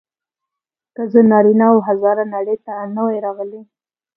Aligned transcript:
که 0.95 1.03
زه 1.11 1.19
نارینه 1.29 1.65
او 1.71 1.77
هزاره 1.87 2.23
نړۍ 2.35 2.57
ته 2.65 2.71
نه 2.95 3.01
وای 3.05 3.19
راغلی. 3.25 3.61